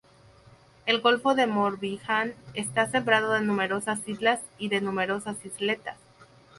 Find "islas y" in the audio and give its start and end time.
4.07-4.69